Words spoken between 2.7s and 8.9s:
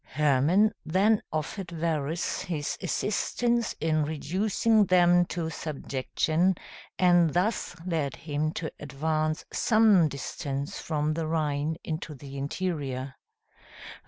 assistance in reducing them to subjection, and thus led him to